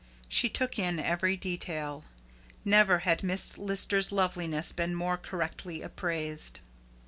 [0.27, 2.05] She took in every detail.
[2.65, 6.61] Never had Miss Lister's loveliness been more correctly appraised.